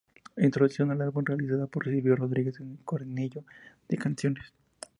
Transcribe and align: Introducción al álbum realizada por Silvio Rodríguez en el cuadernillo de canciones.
Introducción 0.37 0.89
al 0.89 1.03
álbum 1.03 1.23
realizada 1.23 1.67
por 1.67 1.83
Silvio 1.85 2.15
Rodríguez 2.15 2.59
en 2.59 2.71
el 2.71 2.79
cuadernillo 2.79 3.43
de 3.87 3.97
canciones. 3.99 4.51